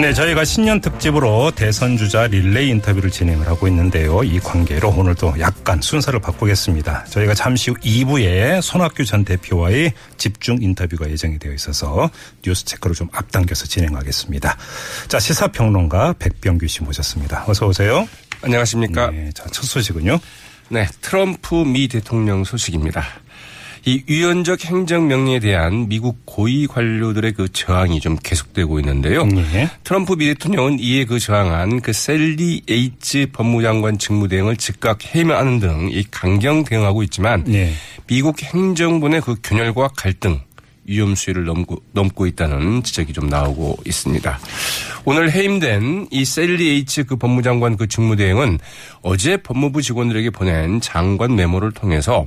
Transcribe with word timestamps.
네, 0.00 0.14
저희가 0.14 0.46
신년 0.46 0.80
특집으로 0.80 1.50
대선 1.50 1.98
주자 1.98 2.26
릴레이 2.26 2.70
인터뷰를 2.70 3.10
진행을 3.10 3.46
하고 3.46 3.68
있는데요. 3.68 4.24
이 4.24 4.40
관계로 4.40 4.88
오늘도 4.88 5.34
약간 5.40 5.82
순서를 5.82 6.20
바꾸겠습니다. 6.20 7.04
저희가 7.04 7.34
잠시 7.34 7.70
후 7.70 7.76
2부에 7.76 8.62
손학규 8.62 9.04
전 9.04 9.26
대표와의 9.26 9.92
집중 10.16 10.56
인터뷰가 10.62 11.10
예정이 11.10 11.38
되어 11.38 11.52
있어서 11.52 12.10
뉴스 12.42 12.64
체크를 12.64 12.96
좀 12.96 13.10
앞당겨서 13.12 13.66
진행하겠습니다. 13.66 14.56
자, 15.08 15.20
시사평론가 15.20 16.14
백병규 16.18 16.66
씨 16.66 16.82
모셨습니다. 16.82 17.44
어서 17.46 17.66
오세요. 17.66 18.08
안녕하십니까. 18.40 19.10
네, 19.10 19.30
자, 19.34 19.44
첫 19.52 19.64
소식은요. 19.64 20.18
네, 20.70 20.88
트럼프 21.02 21.56
미 21.56 21.88
대통령 21.88 22.44
소식입니다. 22.44 23.04
이 23.84 24.02
위헌적 24.06 24.64
행정명령에 24.64 25.40
대한 25.40 25.88
미국 25.88 26.20
고위 26.24 26.66
관료들의 26.66 27.32
그 27.32 27.48
저항이 27.50 28.00
좀 28.00 28.16
계속되고 28.22 28.78
있는데요. 28.80 29.24
네. 29.26 29.68
트럼프 29.84 30.14
미 30.16 30.26
대통령은 30.26 30.78
이에 30.80 31.04
그 31.04 31.18
저항한 31.18 31.80
그 31.80 31.92
샐리 31.92 32.62
예이츠 32.68 33.28
법무장관 33.32 33.98
직무대행을 33.98 34.56
즉각 34.56 35.14
해임하는 35.14 35.60
등 35.60 35.90
이 35.90 36.04
강경 36.10 36.64
대응하고 36.64 37.02
있지만 37.04 37.44
네. 37.44 37.72
미국 38.06 38.42
행정부 38.42 39.08
내 39.08 39.22
그 39.22 39.36
균열과 39.42 39.88
갈등 39.96 40.40
위험 40.84 41.14
수위를 41.14 41.44
넘고, 41.44 41.82
넘고 41.92 42.26
있다는 42.26 42.82
지적이 42.82 43.12
좀 43.12 43.28
나오고 43.28 43.78
있습니다. 43.86 44.38
오늘 45.04 45.30
해임된 45.30 46.08
이 46.10 46.24
샐리 46.24 46.76
예이츠 46.76 47.04
그 47.04 47.16
법무장관 47.16 47.76
그 47.76 47.86
직무대행은 47.86 48.58
어제 49.02 49.36
법무부 49.36 49.82
직원들에게 49.82 50.30
보낸 50.30 50.80
장관 50.80 51.36
메모를 51.36 51.72
통해서 51.72 52.26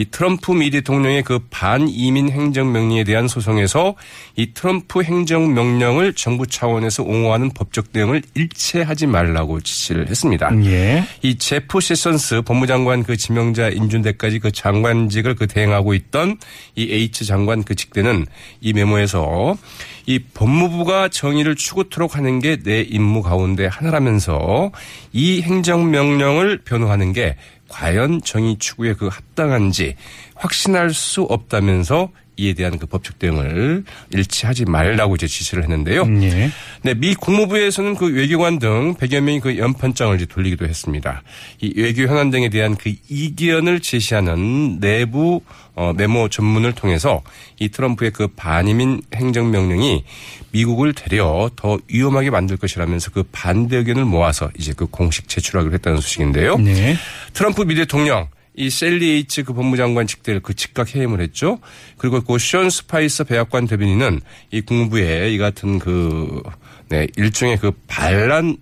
이 0.00 0.06
트럼프 0.10 0.52
미 0.52 0.70
대통령의 0.70 1.22
그 1.22 1.40
반이민 1.50 2.30
행정명령에 2.30 3.04
대한 3.04 3.28
소송에서 3.28 3.96
이 4.34 4.54
트럼프 4.54 5.02
행정명령을 5.02 6.14
정부 6.14 6.46
차원에서 6.46 7.02
옹호하는 7.02 7.50
법적 7.50 7.92
대응을 7.92 8.22
일체하지 8.34 9.06
말라고 9.06 9.60
지시를 9.60 10.08
했습니다. 10.08 10.50
예. 10.64 11.04
이 11.20 11.36
제프 11.36 11.80
세션스 11.80 12.42
법무장관 12.42 13.02
그 13.02 13.18
지명자 13.18 13.68
인준 13.68 13.93
때까지 13.93 14.38
그 14.38 14.50
장관직을 14.50 15.34
그 15.34 15.46
대행하고 15.46 15.92
있던 15.92 16.38
이 16.76 16.88
H 16.90 17.26
장관 17.26 17.62
그 17.62 17.74
직대는 17.74 18.24
이 18.62 18.72
메모에서 18.72 19.58
이 20.06 20.18
법무부가 20.18 21.08
정의를 21.08 21.56
추구토록 21.56 22.16
하는 22.16 22.38
게 22.40 22.56
내 22.62 22.82
임무 22.82 23.22
가운데 23.22 23.66
하나라면서 23.66 24.70
이 25.12 25.42
행정명령을 25.42 26.62
변호하는 26.64 27.12
게 27.12 27.36
과연 27.70 28.20
정의 28.22 28.58
추구에 28.58 28.94
그 28.94 29.06
합당한지 29.06 29.96
확신할 30.34 30.92
수 30.92 31.22
없다면서 31.22 32.10
이에 32.40 32.54
대한 32.54 32.78
그 32.78 32.86
법적 32.86 33.18
대응을 33.18 33.84
일치하지 34.12 34.64
말라고 34.64 35.14
이제 35.14 35.26
지시를 35.26 35.62
했는데요. 35.64 36.06
예. 36.22 36.50
네, 36.82 36.94
미 36.94 37.14
국무부에서는 37.14 37.96
그 37.96 38.06
외교관 38.06 38.58
등 38.58 38.94
100여 38.94 39.20
명이 39.20 39.40
그 39.40 39.58
연판장을 39.58 40.16
이제 40.16 40.24
돌리기도 40.24 40.66
했습니다. 40.66 41.22
이 41.60 41.72
외교 41.76 42.02
현안 42.02 42.30
등에 42.30 42.48
대한 42.48 42.76
그 42.76 42.94
이견을 43.10 43.80
제시하는 43.80 44.80
내부 44.80 45.42
어, 45.74 45.92
메모 45.94 46.28
전문을 46.28 46.74
통해서 46.74 47.22
이 47.58 47.68
트럼프의 47.68 48.10
그 48.10 48.28
반이민 48.28 49.02
행정명령이 49.14 50.04
미국을 50.52 50.94
되려 50.94 51.50
더 51.56 51.78
위험하게 51.88 52.30
만들 52.30 52.56
것이라면서 52.56 53.10
그 53.10 53.22
반대 53.30 53.76
의견을 53.76 54.04
모아서 54.04 54.50
이제 54.58 54.72
그 54.74 54.86
공식 54.86 55.28
제출하기로 55.28 55.74
했다는 55.74 56.00
소식인데요. 56.00 56.56
네. 56.56 56.96
트럼프 57.34 57.62
미 57.62 57.74
대통령 57.74 58.28
이 58.60 58.68
셀리 58.68 59.16
H 59.16 59.42
그 59.44 59.54
법무장관 59.54 60.06
직대를 60.06 60.40
그 60.40 60.52
즉각 60.52 60.94
해임을 60.94 61.22
했죠. 61.22 61.58
그리고 61.96 62.20
그션 62.20 62.68
스파이서 62.68 63.24
백악관 63.24 63.66
대변인은 63.66 64.20
이 64.50 64.60
국무부의 64.60 65.34
이 65.34 65.38
같은 65.38 65.78
그, 65.78 66.42
네, 66.90 67.06
일종의 67.16 67.56
그 67.56 67.72
반란 67.86 68.58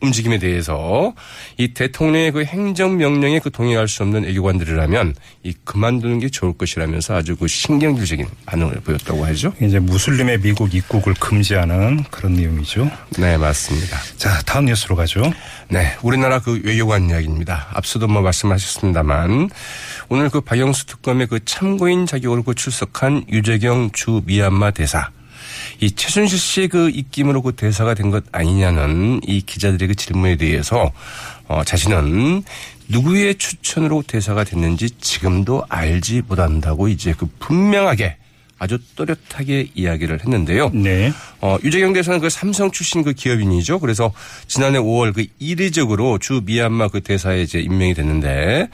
움직임에 0.00 0.38
대해서 0.38 1.14
이 1.56 1.68
대통령의 1.68 2.32
그 2.32 2.44
행정명령에 2.44 3.40
그 3.40 3.50
동의할 3.50 3.88
수 3.88 4.02
없는 4.02 4.26
애교관들이라면 4.26 5.14
이 5.42 5.54
그만두는 5.64 6.18
게 6.18 6.28
좋을 6.28 6.52
것이라면서 6.52 7.14
아주 7.14 7.36
그 7.36 7.48
신경질적인 7.48 8.26
반응을 8.44 8.80
보였다고 8.80 9.24
하죠. 9.26 9.52
이제 9.60 9.78
무슬림의 9.78 10.40
미국 10.40 10.74
입국을 10.74 11.14
금지하는 11.14 12.04
그런 12.10 12.34
내용이죠. 12.34 12.90
네, 13.18 13.36
맞습니다. 13.36 13.98
자, 14.16 14.40
다음 14.44 14.66
뉴스로 14.66 14.96
가죠. 14.96 15.32
네, 15.68 15.96
우리나라 16.02 16.40
그 16.40 16.60
외교관 16.62 17.08
이야기입니다. 17.08 17.68
앞서도 17.72 18.06
뭐 18.06 18.22
말씀하셨습니다만 18.22 19.50
오늘 20.08 20.30
그 20.30 20.40
박영수 20.40 20.86
특검의 20.86 21.26
그 21.26 21.44
참고인 21.44 22.06
자격으로 22.06 22.42
그 22.42 22.54
출석한 22.54 23.24
유재경 23.28 23.90
주 23.92 24.22
미얀마 24.26 24.72
대사 24.72 25.10
이 25.80 25.90
최순실 25.90 26.38
씨의 26.38 26.68
그 26.68 26.88
입김으로 26.90 27.42
그 27.42 27.52
대사가 27.52 27.94
된 27.94 28.10
것 28.10 28.24
아니냐는 28.32 29.20
이 29.26 29.40
기자들의 29.42 29.88
그 29.88 29.94
질문에 29.94 30.36
대해서 30.36 30.92
어 31.48 31.64
자신은 31.64 32.42
누구의 32.88 33.34
추천으로 33.34 34.02
대사가 34.06 34.44
됐는지 34.44 34.90
지금도 35.00 35.64
알지 35.68 36.22
못한다고 36.28 36.88
이제 36.88 37.12
그 37.16 37.26
분명하게 37.40 38.16
아주 38.58 38.78
또렷하게 38.96 39.68
이야기를 39.74 40.20
했는데요. 40.20 40.70
네. 40.72 41.12
어, 41.40 41.58
유재경 41.62 41.92
대사는 41.92 42.18
그 42.20 42.30
삼성 42.30 42.70
출신 42.70 43.02
그 43.02 43.12
기업인이죠. 43.12 43.78
그래서 43.80 44.12
지난해 44.46 44.78
5월 44.78 45.14
그 45.14 45.26
이례적으로 45.38 46.18
주 46.18 46.40
미얀마 46.44 46.88
그 46.88 47.00
대사에 47.00 47.42
이제 47.42 47.60
임명이 47.60 47.94
됐는데 47.94 48.68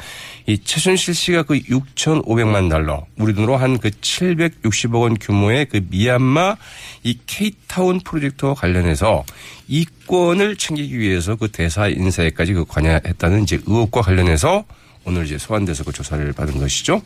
이 0.47 0.59
최순실 0.59 1.15
씨가 1.15 1.43
그 1.43 1.59
6,500만 1.59 2.71
달러 2.71 3.07
우리 3.17 3.35
돈으로 3.35 3.57
한 3.57 3.73
그 3.83 3.91
760억 3.91 5.03
원 5.03 5.19
규모의 5.19 5.67
그 5.67 5.81
미얀마 5.91 6.57
이 7.03 7.19
케이타운 7.27 8.01
프로젝트와 8.01 8.55
관련해서 8.55 9.25
이권을 9.69 10.57
챙기기 10.57 10.99
위해서 10.99 11.35
그 11.37 11.49
대사 11.49 11.89
인사에까지 11.89 12.53
그 12.53 12.65
관여했다는 12.65 13.43
이제 13.43 13.59
의혹과 13.67 14.03
관련해서 14.03 14.65
오늘 15.05 15.25
이제 15.27 15.37
소환돼서 15.37 15.83
그 15.83 15.93
조사를 15.93 16.33
받은 16.33 16.59
것이죠. 16.59 17.03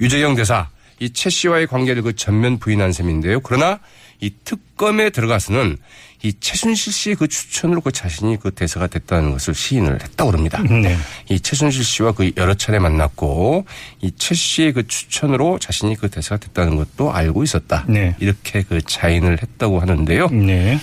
유재경 0.00 0.36
대사 0.36 0.68
이 1.02 1.10
최 1.12 1.30
씨와의 1.30 1.66
관계를 1.66 2.02
그 2.02 2.14
전면 2.14 2.58
부인한 2.58 2.92
셈인데요. 2.92 3.40
그러나 3.40 3.80
이 4.20 4.30
특검에 4.44 5.10
들어가서는 5.10 5.76
이 6.22 6.32
최순실 6.38 6.92
씨의 6.92 7.16
그 7.16 7.26
추천으로 7.26 7.80
그 7.80 7.90
자신이 7.90 8.36
그 8.38 8.52
대사가 8.52 8.86
됐다는 8.86 9.32
것을 9.32 9.52
시인을 9.54 10.00
했다고 10.00 10.30
그럽니다. 10.30 10.62
네. 10.62 10.96
이 11.28 11.40
최순실 11.40 11.82
씨와 11.82 12.12
그 12.12 12.30
여러 12.36 12.54
차례 12.54 12.78
만났고 12.78 13.66
이 14.00 14.12
최 14.16 14.36
씨의 14.36 14.72
그 14.74 14.86
추천으로 14.86 15.58
자신이 15.58 15.96
그 15.96 16.08
대사가 16.08 16.36
됐다는 16.36 16.76
것도 16.76 17.12
알고 17.12 17.42
있었다. 17.42 17.84
네. 17.88 18.14
이렇게 18.20 18.62
그 18.62 18.80
자인을 18.80 19.42
했다고 19.42 19.80
하는데요. 19.80 20.28
네. 20.28 20.78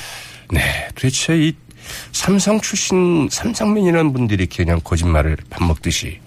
네. 0.52 0.88
도대체 0.96 1.38
이 1.38 1.54
삼성 2.12 2.60
출신 2.60 3.30
삼성맨이라는 3.32 4.12
분들이 4.12 4.46
그냥 4.48 4.82
거짓말을 4.84 5.38
밥 5.50 5.64
먹듯이 5.64 6.20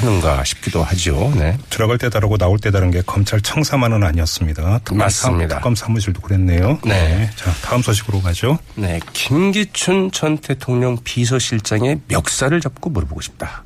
하는가 0.00 0.44
싶기도 0.44 0.82
하죠. 0.82 1.32
네. 1.36 1.56
들어갈 1.68 1.98
때 1.98 2.08
다르고 2.08 2.38
나올 2.38 2.58
때 2.58 2.70
다른 2.70 2.90
게 2.90 3.02
검찰 3.04 3.40
청사만은 3.40 4.02
아니었습니다. 4.02 4.78
특검 4.78 4.98
맞습니다. 4.98 5.54
사, 5.54 5.58
특검 5.60 5.74
사무실도 5.74 6.20
그랬네요. 6.20 6.78
네. 6.84 7.30
자, 7.36 7.52
다음 7.62 7.82
소식으로 7.82 8.20
가죠. 8.22 8.58
네, 8.74 9.00
김기춘 9.12 10.10
전 10.12 10.38
대통령 10.38 10.96
비서실장의 11.04 12.00
멱살을 12.08 12.60
잡고 12.60 12.90
물어보고 12.90 13.20
싶다. 13.20 13.64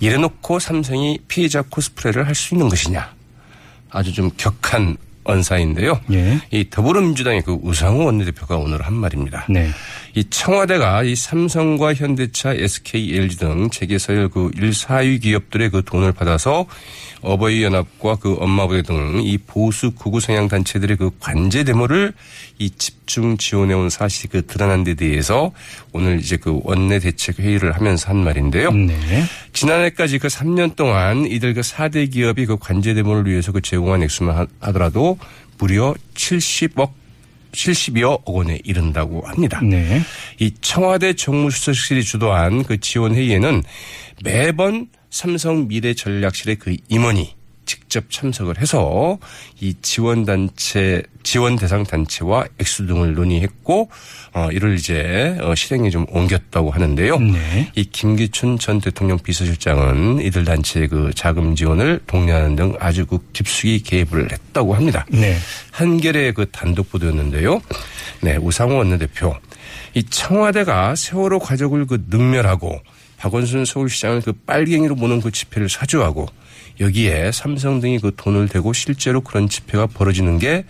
이래놓고 0.00 0.58
삼성이 0.58 1.18
피해자 1.28 1.62
코스프레를 1.62 2.26
할 2.26 2.34
수 2.34 2.54
있는 2.54 2.68
것이냐. 2.68 3.12
아주 3.90 4.12
좀 4.12 4.30
격한 4.36 4.96
언사인데요. 5.22 6.00
예. 6.12 6.40
이 6.50 6.68
더불어민주당의 6.68 7.42
그 7.42 7.56
우상호 7.62 8.04
원내대표가 8.04 8.56
오늘 8.56 8.82
한 8.82 8.92
말입니다. 8.92 9.46
네. 9.48 9.70
이 10.16 10.22
청와대가 10.30 11.02
이 11.02 11.16
삼성과 11.16 11.94
현대차, 11.94 12.52
SK, 12.54 13.16
LG 13.16 13.36
등 13.36 13.68
재계 13.70 13.98
서열 13.98 14.28
그 14.28 14.48
1, 14.56 14.70
4위 14.70 15.20
기업들의 15.20 15.70
그 15.70 15.82
돈을 15.84 16.12
받아서 16.12 16.66
어버이 17.22 17.64
연합과 17.64 18.16
그 18.16 18.34
엄마부대 18.38 18.82
등 18.82 19.20
이 19.24 19.38
보수 19.38 19.90
구구 19.92 20.20
성향 20.20 20.46
단체들의 20.46 20.98
그 20.98 21.10
관제 21.18 21.64
데모를 21.64 22.12
이 22.60 22.70
집중 22.70 23.36
지원해 23.38 23.74
온 23.74 23.90
사실이 23.90 24.28
그 24.28 24.46
드러난 24.46 24.84
데 24.84 24.94
대해서 24.94 25.50
오늘 25.92 26.20
이제 26.20 26.36
그 26.36 26.60
원내 26.62 27.00
대책 27.00 27.40
회의를 27.40 27.72
하면서 27.72 28.10
한 28.10 28.18
말인데요. 28.22 28.70
네. 28.70 29.24
지난해까지 29.52 30.18
그 30.20 30.28
3년 30.28 30.76
동안 30.76 31.26
이들 31.26 31.54
그 31.54 31.62
4대 31.62 32.12
기업이 32.12 32.46
그 32.46 32.56
관제 32.56 32.94
데모를 32.94 33.26
위해서 33.26 33.50
그 33.50 33.60
제공한 33.60 34.02
액수만 34.04 34.36
하- 34.36 34.46
하더라도 34.60 35.18
무려 35.58 35.94
70억 36.14 36.90
70여억 37.54 38.22
원에 38.26 38.60
이른다고 38.64 39.22
합니다. 39.22 39.60
네. 39.62 40.02
이 40.38 40.52
청와대 40.60 41.14
정무수석실이 41.14 42.04
주도한 42.04 42.64
그 42.64 42.78
지원 42.80 43.14
회의에는 43.14 43.62
매번 44.22 44.88
삼성 45.10 45.68
미래전략실의 45.68 46.56
그 46.56 46.76
임원이 46.88 47.34
직접 47.66 48.10
참석을 48.10 48.58
해서 48.58 49.18
이 49.60 49.74
지원 49.82 50.24
단체 50.24 51.02
지원 51.22 51.56
대상 51.56 51.84
단체와 51.84 52.46
액수 52.58 52.86
등을 52.86 53.14
논의했고 53.14 53.90
어 54.34 54.48
이를 54.52 54.74
이제 54.74 55.36
어, 55.40 55.54
실행에 55.54 55.90
좀 55.90 56.06
옮겼다고 56.10 56.70
하는데요. 56.70 57.18
네. 57.18 57.70
이 57.74 57.84
김기춘 57.84 58.58
전 58.58 58.80
대통령 58.80 59.18
비서실장은 59.18 60.20
이들 60.20 60.44
단체의 60.44 60.88
그 60.88 61.10
자금 61.14 61.54
지원을 61.54 62.00
독려하는 62.06 62.56
등 62.56 62.74
아주 62.78 63.06
그 63.06 63.18
깊숙이 63.32 63.82
개입을 63.82 64.32
했다고 64.32 64.74
합니다. 64.74 65.06
네. 65.08 65.36
한겨레의 65.72 66.34
그 66.34 66.50
단독 66.50 66.90
보도였는데요. 66.90 67.60
네, 68.20 68.36
우상호 68.36 68.76
원내대표. 68.76 69.34
이 69.94 70.02
청와대가 70.04 70.94
세월호 70.94 71.38
가족을 71.38 71.86
그 71.86 72.04
능멸하고 72.08 72.80
박원순 73.24 73.64
서울시장을 73.64 74.20
그 74.20 74.34
빨갱이로 74.34 74.96
보는 74.96 75.22
그 75.22 75.30
집회를 75.30 75.70
사주하고 75.70 76.26
여기에 76.78 77.32
삼성 77.32 77.80
등이 77.80 77.98
그 78.00 78.12
돈을 78.14 78.48
대고 78.48 78.74
실제로 78.74 79.22
그런 79.22 79.48
집회가 79.48 79.86
벌어지는 79.86 80.38
게 80.38 80.66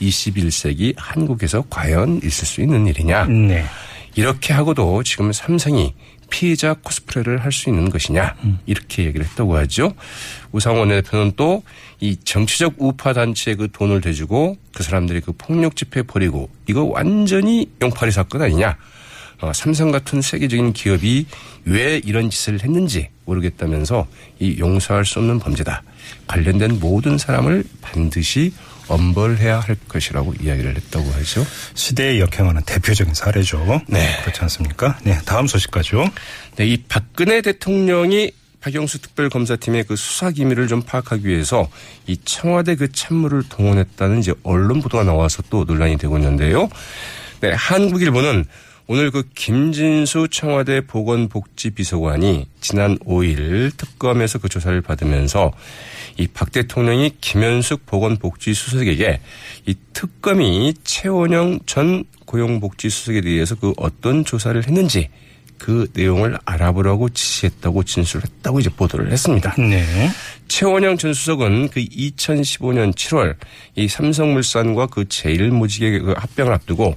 21세기 0.00 0.94
한국에서 0.96 1.64
과연 1.68 2.20
있을 2.22 2.46
수 2.46 2.60
있는 2.60 2.86
일이냐. 2.86 3.24
네. 3.24 3.64
이렇게 4.14 4.52
하고도 4.52 5.02
지금 5.02 5.32
삼성이 5.32 5.94
피해자 6.30 6.74
코스프레를 6.74 7.44
할 7.44 7.50
수 7.50 7.70
있는 7.70 7.90
것이냐 7.90 8.34
이렇게 8.66 9.04
얘기를 9.04 9.26
했다고 9.26 9.56
하죠. 9.56 9.92
우상원 10.52 10.90
대표는 10.90 11.32
또 11.34 11.62
이 12.00 12.16
정치적 12.22 12.74
우파 12.78 13.12
단체에 13.12 13.54
그 13.54 13.68
돈을 13.72 14.00
대주고 14.00 14.56
그 14.74 14.82
사람들이 14.82 15.22
그 15.22 15.32
폭력 15.32 15.74
집회 15.76 16.02
벌이고 16.02 16.50
이거 16.68 16.84
완전히 16.84 17.68
용팔이 17.82 18.12
사건 18.12 18.42
아니냐. 18.42 18.76
어, 19.40 19.52
삼성 19.52 19.90
같은 19.90 20.22
세계적인 20.22 20.72
기업이 20.72 21.26
왜 21.64 22.00
이런 22.04 22.30
짓을 22.30 22.62
했는지 22.62 23.08
모르겠다면서 23.24 24.06
이 24.38 24.58
용서할 24.58 25.04
수 25.04 25.18
없는 25.18 25.38
범죄다. 25.38 25.82
관련된 26.26 26.78
모든 26.80 27.18
사람을 27.18 27.64
반드시 27.82 28.52
엄벌해야 28.88 29.58
할 29.58 29.76
것이라고 29.88 30.34
이야기를 30.40 30.76
했다고 30.76 31.10
하죠. 31.10 31.44
시대에 31.74 32.20
역행하는 32.20 32.62
대표적인 32.64 33.14
사례죠. 33.14 33.82
네. 33.88 34.16
그렇지 34.22 34.40
않습니까? 34.42 34.98
네. 35.02 35.18
다음 35.26 35.46
소식까지요. 35.46 36.04
네, 36.56 36.66
이 36.66 36.76
박근혜 36.88 37.42
대통령이 37.42 38.30
박영수 38.60 39.00
특별검사팀의 39.00 39.84
그 39.84 39.96
수사 39.96 40.30
기밀을 40.30 40.66
좀 40.66 40.82
파악하기 40.82 41.26
위해서 41.26 41.68
이 42.06 42.16
청와대 42.24 42.74
그 42.74 42.90
참모를 42.90 43.44
동원했다는 43.48 44.20
이제 44.20 44.32
언론 44.42 44.80
보도가 44.80 45.04
나와서 45.04 45.42
또 45.50 45.64
논란이 45.64 45.98
되고 45.98 46.16
있는데요. 46.18 46.68
네, 47.40 47.52
한국일보는 47.52 48.44
오늘 48.88 49.10
그 49.10 49.24
김진수 49.34 50.28
청와대 50.30 50.80
보건복지비서관이 50.80 52.46
지난 52.60 52.96
5일 53.00 53.76
특검에서 53.76 54.38
그 54.38 54.48
조사를 54.48 54.80
받으면서 54.80 55.50
이 56.18 56.28
박 56.28 56.52
대통령이 56.52 57.16
김현숙 57.20 57.84
보건복지수석에게 57.84 59.20
이 59.66 59.74
특검이 59.92 60.74
최원영 60.84 61.60
전 61.66 62.04
고용복지수석에 62.26 63.22
대해서 63.22 63.54
그 63.56 63.72
어떤 63.76 64.24
조사를 64.24 64.64
했는지 64.66 65.08
그 65.58 65.88
내용을 65.94 66.38
알아보라고 66.44 67.08
지시했다고 67.08 67.82
진술했다고 67.84 68.60
이제 68.60 68.70
보도를 68.70 69.10
했습니다. 69.12 69.54
네. 69.58 69.84
최원영 70.48 70.96
전 70.98 71.14
수석은 71.14 71.68
그 71.70 71.80
2015년 71.80 72.94
7월 72.94 73.34
이 73.74 73.88
삼성물산과 73.88 74.86
그 74.88 75.08
제일모직의 75.08 76.00
그 76.00 76.14
합병을 76.16 76.52
앞두고 76.52 76.94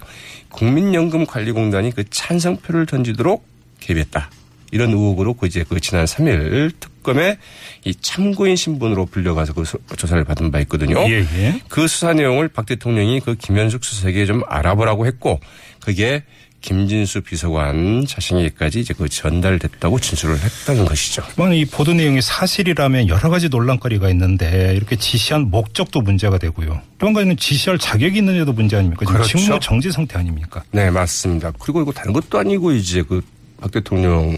국민연금관리공단이 0.50 1.92
그 1.92 2.04
찬성표를 2.10 2.86
던지도록 2.86 3.46
개입했다. 3.80 4.30
이런 4.72 4.92
의혹으로 4.92 5.34
그 5.34 5.48
이제 5.48 5.66
그 5.68 5.80
지난 5.80 6.06
3일 6.06 6.74
특검에 6.80 7.38
이 7.86 7.96
참고인 7.96 8.56
신분으로 8.56 9.08
불려가서 9.08 9.54
그 9.54 9.66
수- 9.66 9.80
조사를 9.98 10.24
받은 10.26 10.52
바 10.52 10.60
있거든요. 10.62 11.00
예, 11.10 11.26
예. 11.38 11.60
그 11.70 11.88
수사 11.88 12.14
내용을 12.14 12.50
박 12.50 12.68
대통령이 12.68 13.20
그 13.22 13.34
김현숙 13.36 13.84
수석에게 13.84 14.28
좀 14.28 14.44
알아보라고 14.48 15.08
했고 15.08 15.40
그게 15.80 16.24
김진수 16.62 17.22
비서관 17.22 18.06
자신에게까지 18.06 18.82
이제 18.82 18.94
그 18.94 19.08
전달됐다고 19.08 20.00
진술을 20.00 20.38
했다는 20.40 20.86
것이죠. 20.86 21.24
이 21.54 21.66
보도 21.66 21.94
내용이 21.94 22.22
사실이라면 22.22 23.08
여러 23.08 23.30
가지 23.30 23.50
논란거리가 23.50 24.10
있는데 24.10 24.74
이렇게 24.76 24.96
지시한 24.96 25.50
목적도 25.50 26.02
문제가 26.02 26.38
되고요. 26.38 26.82
또 26.98 27.08
한 27.08 27.14
가지는 27.14 27.38
지시할 27.38 27.78
자격이 27.80 28.18
있느냐도 28.20 28.54
문제 28.54 28.76
아닙니까? 28.78 29.06
지금 29.06 29.14
그렇죠. 29.14 29.38
직무 29.38 29.60
정지 29.60 29.92
상태 29.92 30.18
아닙니까? 30.20 30.64
네, 30.72 30.90
맞습니다. 30.92 31.52
그리고 31.60 31.82
이거 31.82 31.92
다른 31.92 32.14
것도 32.14 32.38
아니고 32.40 32.72
이제 32.74 33.02
그 33.02 33.22
박 33.62 33.72
대통령 33.72 34.38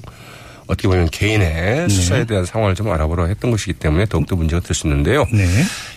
어떻게 0.71 0.87
보면 0.87 1.09
개인의 1.09 1.89
수사에 1.89 2.23
대한 2.23 2.45
상황을 2.45 2.75
좀 2.75 2.89
알아보라 2.89 3.25
했던 3.25 3.51
것이기 3.51 3.73
때문에 3.73 4.05
더욱더 4.05 4.37
문제가 4.37 4.61
될 4.61 4.73
수 4.73 4.87
있는데요. 4.87 5.27
네. 5.33 5.45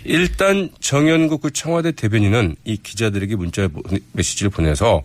일단 0.02 0.68
정현국 0.80 1.42
그 1.42 1.52
청와대 1.52 1.92
대변인은 1.92 2.56
이 2.64 2.76
기자들에게 2.76 3.36
문자 3.36 3.68
메시지를 4.12 4.50
보내서 4.50 5.00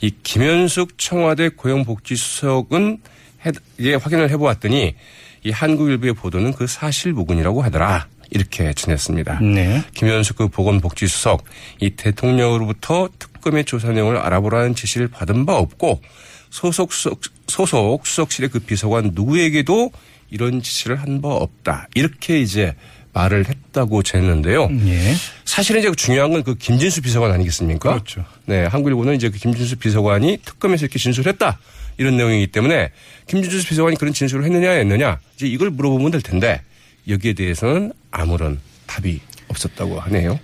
이 0.00 0.12
김현숙 0.22 0.98
청와대 0.98 1.48
고용복지수석은 1.48 2.98
해, 3.44 3.50
예, 3.80 3.94
확인을 3.94 4.30
해보았더니 4.30 4.94
이 5.42 5.50
한국일보의 5.50 6.14
보도는 6.14 6.52
그 6.52 6.68
사실무근이라고 6.68 7.62
하더라. 7.62 8.06
이렇게 8.30 8.72
전했습니다. 8.72 9.40
네. 9.40 9.82
김현숙 9.94 10.36
그 10.36 10.48
보건복지수석 10.48 11.42
이 11.80 11.90
대통령으로부터 11.90 13.08
특검의 13.18 13.64
조사 13.64 13.90
내용을 13.90 14.16
알아보라는 14.18 14.76
지시를 14.76 15.08
받은 15.08 15.44
바 15.46 15.56
없고 15.56 16.02
소속 16.50 16.92
수석, 16.92 17.20
소속 17.46 18.06
수석실의 18.06 18.50
그 18.50 18.58
비서관 18.60 19.10
누구에게도 19.14 19.90
이런 20.30 20.62
지시를 20.62 20.96
한 21.00 21.20
바 21.20 21.28
없다. 21.28 21.88
이렇게 21.94 22.40
이제 22.40 22.74
말을 23.14 23.48
했다고 23.48 24.02
전했는데요. 24.02 24.68
예. 24.86 25.14
사실은 25.44 25.80
이제 25.80 25.90
중요한 25.96 26.30
건 26.32 26.42
그 26.42 26.54
김진수 26.54 27.00
비서관 27.02 27.32
아니겠습니까? 27.32 27.90
그렇죠. 27.90 28.24
네, 28.46 28.64
한국일보는 28.66 29.14
이제 29.16 29.30
그 29.30 29.38
김진수 29.38 29.76
비서관이 29.76 30.38
특검에서 30.44 30.84
이렇게 30.84 30.98
진술했다. 30.98 31.58
이런 31.96 32.16
내용이기 32.16 32.48
때문에 32.48 32.90
김진수 33.26 33.66
비서관이 33.66 33.96
그런 33.96 34.12
진술을 34.12 34.44
했느냐 34.44 34.70
했느냐 34.70 35.18
이제 35.36 35.46
이걸 35.46 35.70
물어보면 35.70 36.12
될 36.12 36.20
텐데 36.22 36.60
여기에 37.08 37.32
대해서는 37.32 37.92
아무런 38.10 38.60
답이 38.86 39.20
없었다고 39.48 39.98
하네요. 40.00 40.38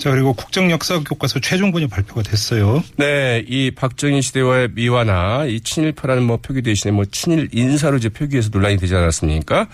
자, 0.00 0.10
그리고 0.10 0.32
국정 0.32 0.70
역사 0.70 0.98
교과서 1.00 1.40
최종본이 1.40 1.86
발표가 1.86 2.22
됐어요. 2.22 2.82
네, 2.96 3.44
이 3.46 3.70
박정희 3.70 4.22
시대와의 4.22 4.70
미화나 4.72 5.44
이 5.44 5.60
친일파라는 5.60 6.22
뭐 6.22 6.38
표기 6.38 6.62
대신에 6.62 6.90
뭐 6.90 7.04
친일 7.04 7.50
인사로 7.52 7.98
이제 7.98 8.08
표기해서 8.08 8.48
논란이 8.50 8.78
되지 8.78 8.94
않았습니까? 8.94 9.68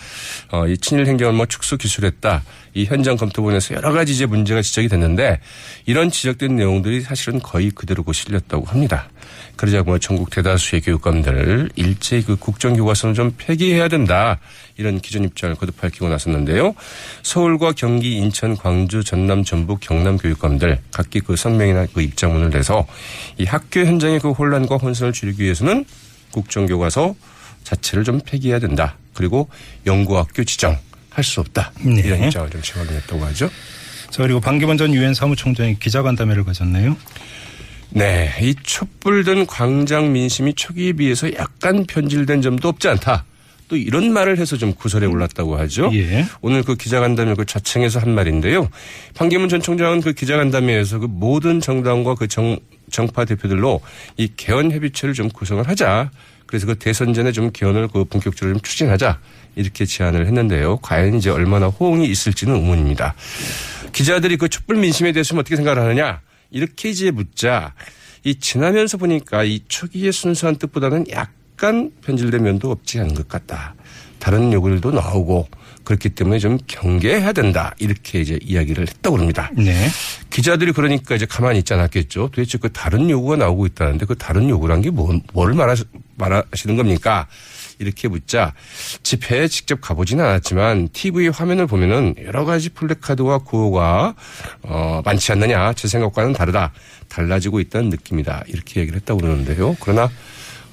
어, 0.50 0.66
이 0.66 0.76
친일 0.78 1.06
행정을 1.06 1.32
뭐 1.32 1.46
축소 1.46 1.76
기술했다. 1.76 2.42
이 2.74 2.84
현장 2.86 3.16
검토본에서 3.16 3.76
여러 3.76 3.92
가지 3.92 4.12
이제 4.12 4.26
문제가 4.26 4.62
지적이 4.62 4.88
됐는데 4.88 5.38
이런 5.86 6.10
지적된 6.10 6.56
내용들이 6.56 7.02
사실은 7.02 7.38
거의 7.38 7.70
그대로 7.70 8.02
고 8.02 8.12
실렸다고 8.12 8.64
합니다. 8.66 9.08
그러자 9.54 9.84
뭐 9.84 9.98
전국 9.98 10.30
대다수의 10.30 10.82
교육감들 10.82 11.70
일제히 11.76 12.22
그 12.22 12.34
국정교과서는 12.34 13.14
좀 13.14 13.32
폐기해야 13.38 13.86
된다. 13.86 14.40
이런 14.78 15.00
기존 15.00 15.24
입장을 15.24 15.54
거듭 15.56 15.80
밝히고 15.80 16.08
나섰는데요. 16.08 16.74
서울과 17.22 17.72
경기, 17.72 18.16
인천, 18.16 18.56
광주, 18.56 19.02
전남, 19.02 19.42
전북, 19.44 19.80
경남 19.80 20.18
교육감들 20.18 20.78
각기 20.92 21.20
그 21.20 21.36
성명이나 21.36 21.86
그 21.92 22.02
입장문을 22.02 22.50
내서 22.50 22.86
이 23.38 23.44
학교 23.44 23.80
현장의 23.80 24.20
그 24.20 24.32
혼란과 24.32 24.76
혼선을 24.76 25.12
줄이기 25.12 25.42
위해서는 25.44 25.84
국정교과서 26.32 27.14
자체를 27.64 28.04
좀 28.04 28.20
폐기해야 28.24 28.58
된다. 28.58 28.96
그리고 29.14 29.48
연구학교 29.86 30.44
지정 30.44 30.78
할 31.10 31.24
수 31.24 31.40
없다. 31.40 31.72
네. 31.80 32.02
이런 32.04 32.24
입장을 32.24 32.50
좀 32.50 32.60
제공했다고 32.60 33.24
하죠. 33.24 33.48
자, 34.10 34.22
그리고 34.22 34.38
반기문 34.38 34.76
전 34.76 34.92
유엔 34.92 35.14
사무총장이 35.14 35.78
기자간담회를 35.78 36.44
가졌네요. 36.44 36.94
네, 37.90 38.34
이 38.42 38.54
촛불 38.62 39.24
든 39.24 39.46
광장 39.46 40.12
민심이 40.12 40.52
초기에 40.52 40.92
비해서 40.92 41.32
약간 41.34 41.86
변질된 41.86 42.42
점도 42.42 42.68
없지 42.68 42.88
않다. 42.88 43.24
또 43.68 43.76
이런 43.76 44.12
말을 44.12 44.38
해서 44.38 44.56
좀 44.56 44.72
구설에 44.72 45.06
올랐다고 45.06 45.56
하죠. 45.58 45.90
예. 45.94 46.26
오늘 46.40 46.62
그 46.62 46.76
기자간담회 46.76 47.34
그 47.34 47.44
자청에서 47.44 47.98
한 47.98 48.14
말인데요. 48.14 48.68
판기문 49.14 49.48
전 49.48 49.60
총장은 49.60 50.00
그 50.00 50.12
기자간담회에서 50.12 51.00
그 51.00 51.06
모든 51.08 51.60
정당과 51.60 52.14
그 52.14 52.28
정, 52.28 52.58
정파 52.90 53.24
대표들로 53.24 53.80
이 54.16 54.30
개헌 54.36 54.72
협의체를 54.72 55.14
좀 55.14 55.28
구성을 55.28 55.66
하자. 55.66 56.10
그래서 56.46 56.66
그 56.66 56.76
대선 56.76 57.12
전에 57.12 57.32
좀 57.32 57.50
개헌을 57.52 57.88
그 57.88 58.04
본격적으로 58.04 58.54
좀 58.54 58.60
추진하자. 58.62 59.18
이렇게 59.56 59.84
제안을 59.84 60.26
했는데요. 60.26 60.76
과연 60.78 61.14
이제 61.14 61.30
얼마나 61.30 61.66
호응이 61.66 62.06
있을지는 62.06 62.54
의문입니다. 62.54 63.14
기자들이 63.92 64.36
그 64.36 64.48
촛불 64.48 64.76
민심에 64.76 65.12
대해서 65.12 65.34
어떻게 65.36 65.56
생각을 65.56 65.82
하느냐. 65.82 66.20
이렇게 66.50 66.90
이제 66.90 67.10
묻자 67.10 67.74
이 68.22 68.36
지나면서 68.36 68.98
보니까 68.98 69.44
이 69.44 69.62
초기의 69.66 70.12
순수한 70.12 70.56
뜻보다는 70.56 71.06
약 71.10 71.32
간 71.56 71.90
변질된 72.02 72.42
면도 72.42 72.70
없지 72.70 73.00
않은 73.00 73.14
것 73.14 73.28
같다. 73.28 73.74
다른 74.18 74.52
요구들도 74.52 74.90
나오고 74.92 75.48
그렇기 75.84 76.10
때문에 76.10 76.38
좀 76.40 76.58
경계해야 76.66 77.32
된다. 77.32 77.72
이렇게 77.78 78.20
이제 78.20 78.38
이야기를 78.42 78.88
했다고 78.88 79.18
합니다. 79.18 79.50
네. 79.56 79.88
기자들이 80.30 80.72
그러니까 80.72 81.14
이제 81.14 81.26
가만히 81.26 81.60
있지 81.60 81.72
않았겠죠. 81.74 82.30
도대체 82.32 82.58
그 82.58 82.72
다른 82.72 83.08
요구가 83.08 83.36
나오고 83.36 83.66
있다는데 83.66 84.04
그 84.04 84.16
다른 84.16 84.48
요구란 84.48 84.82
게 84.82 84.90
뭐, 84.90 85.16
뭘 85.32 85.54
말하, 85.54 85.76
말하시는 86.16 86.76
겁니까? 86.76 87.28
이렇게 87.78 88.08
묻자 88.08 88.54
집회에 89.02 89.48
직접 89.48 89.80
가보지는 89.80 90.24
않았지만 90.24 90.88
TV 90.92 91.28
화면을 91.28 91.66
보면은 91.66 92.14
여러 92.24 92.44
가지 92.44 92.70
플래카드와 92.70 93.38
구호가 93.38 94.14
어, 94.62 95.02
많지 95.04 95.32
않느냐 95.32 95.74
제 95.74 95.86
생각과는 95.86 96.32
다르다 96.32 96.72
달라지고 97.08 97.60
있다는 97.60 97.90
느낌이다 97.90 98.44
이렇게 98.46 98.80
얘기를 98.80 98.98
했다고 98.98 99.20
그러는데요. 99.20 99.76
그러나 99.80 100.10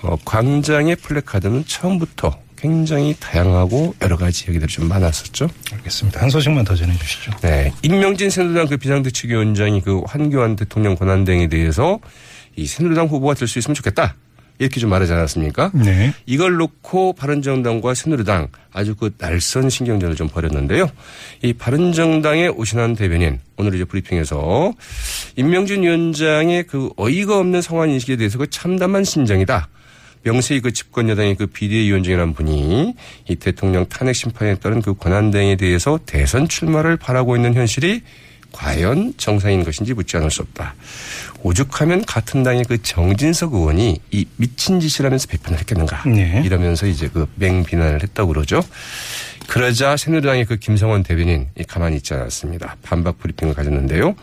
어, 0.03 0.17
광장의 0.25 0.98
플래카드는 0.98 1.65
처음부터 1.65 2.38
굉장히 2.57 3.15
다양하고 3.19 3.95
여러 4.01 4.15
가지 4.15 4.45
얘기들이 4.48 4.72
좀 4.72 4.88
많았었죠. 4.88 5.50
알겠습니다. 5.74 6.22
한 6.22 6.29
소식만 6.29 6.63
더 6.63 6.75
전해 6.75 6.98
주시죠. 6.98 7.31
네. 7.41 7.74
임명진 7.81 8.29
새누리당 8.29 8.67
그 8.67 8.77
비상대책위원장이 8.77 9.81
그 9.81 10.01
환교안 10.05 10.55
대통령 10.55 10.95
권한대행에 10.95 11.48
대해서 11.48 12.00
이 12.55 12.65
새누리당 12.65 13.07
후보가 13.07 13.33
될 13.33 13.48
수 13.48 13.60
있으면 13.60 13.75
좋겠다. 13.75 14.15
이렇게 14.60 14.79
좀 14.79 14.91
말하지 14.91 15.12
않았습니까? 15.12 15.72
네. 15.74 16.13
이걸 16.25 16.55
놓고 16.55 17.13
바른정당과 17.13 17.95
새누리당 17.95 18.48
아주 18.72 18.95
그 18.95 19.12
날선 19.17 19.69
신경전을 19.69 20.15
좀 20.15 20.29
벌였는데요. 20.29 20.89
이 21.41 21.53
바른정당의 21.53 22.50
오신환 22.50 22.95
대변인 22.95 23.39
오늘 23.57 23.74
이제 23.75 23.83
브리핑에서 23.83 24.72
임명진 25.36 25.81
위원장의 25.83 26.67
그 26.67 26.91
어이가 26.98 27.39
없는 27.39 27.62
성안 27.62 27.89
인식에 27.89 28.15
대해서 28.15 28.38
그 28.38 28.50
참담한 28.50 29.03
신정이다. 29.03 29.67
명세히 30.24 30.62
그 30.62 30.72
집권 30.72 31.10
여당의 31.10 31.36
그 31.36 31.48
비대위원장이라는 31.48 32.34
분이 32.34 32.96
이 33.30 33.36
대통령 33.36 33.86
탄핵 33.88 34.13
심판에 34.13 34.56
따른 34.56 34.82
그 34.82 34.94
권한대행에 34.94 35.58
대해서 35.58 36.00
대선 36.06 36.48
출마를 36.48 36.98
바라고 36.98 37.36
있는 37.36 37.53
현실이 37.53 38.01
과연 38.53 39.13
정상인 39.18 39.63
것인지 39.63 39.94
묻지 39.94 40.15
않을 40.18 40.32
수 40.32 40.44
없다. 40.44 40.75
오죽하면 41.42 42.06
같은 42.06 42.44
당의 42.44 42.63
그 42.63 42.82
정진석 42.82 43.53
의원이 43.53 44.00
이 44.12 44.25
미친 44.38 44.80
짓이라면서 44.80 45.27
비판을 45.27 45.60
했겠는가. 45.60 46.03
네. 46.08 46.42
이러면서 46.46 46.86
이제 46.86 47.10
그 47.12 47.25
맹비난을 47.36 48.03
했다고 48.03 48.32
그러죠. 48.32 48.62
그러자 49.48 49.98
새누리당의 49.98 50.46
그 50.46 50.56
김성원 50.58 51.03
대변인 51.03 51.48
이 51.58 51.63
가만히 51.63 51.98
있지 51.98 52.13
않았습니다. 52.13 52.77
반박 52.84 53.20
브리핑을 53.20 53.53
가졌는데요. 53.56 54.15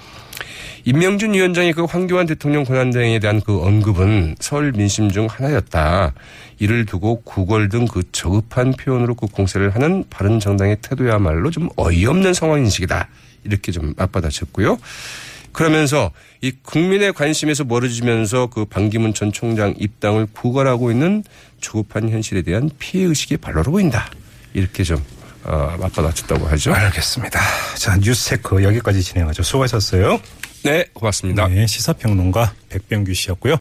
임명준 0.85 1.35
위원장의 1.35 1.73
그 1.73 1.85
황교안 1.85 2.27
대통령 2.27 2.65
권한대행에 2.65 3.19
대한 3.19 3.41
그 3.41 3.63
언급은 3.63 4.37
서울 4.41 4.73
민심 4.73 5.11
중 5.11 5.27
하나였다. 5.27 6.15
이를 6.59 6.87
두고 6.87 7.23
구걸 7.23 7.69
등 7.69 7.87
그 7.87 8.03
저급한 8.13 8.73
표현으로 8.73 9.15
그 9.15 9.27
공세를 9.27 9.75
하는 9.75 10.05
바른 10.11 10.39
정당의 10.39 10.79
태도야말로 10.83 11.51
좀 11.51 11.69
어이없는 11.77 12.35
상황 12.35 12.61
인식이다. 12.61 13.09
이렇게 13.45 13.73
좀 13.73 13.95
맞받아쳤고요. 13.97 14.79
그러면서 15.53 16.13
이 16.41 16.53
국민의 16.63 17.13
관심에서 17.13 17.65
멀어지면서 17.65 18.47
그 18.47 18.65
반기문 18.65 19.15
전 19.15 19.33
총장 19.33 19.75
입당을 19.79 20.29
구걸하고 20.33 20.91
있는 20.93 21.25
조급한 21.61 22.09
현실에 22.11 22.43
대한 22.43 22.71
피해 22.79 23.05
의식이 23.05 23.39
발로로 23.39 23.73
보인다. 23.73 24.09
이렇게 24.55 24.85
좀 24.85 25.03
어, 25.45 25.77
맞받아쳤다고 25.81 26.47
하죠. 26.49 26.73
알겠습니다. 26.75 27.41
자, 27.77 27.97
뉴스체크 27.97 28.63
여기까지 28.63 29.03
진행하죠. 29.03 29.43
수고하셨어요. 29.43 30.21
네, 30.65 30.85
고맙습니다. 30.93 31.49
네, 31.49 31.67
시사평론가 31.67 32.53
백병규 32.69 33.15
씨였고요. 33.15 33.57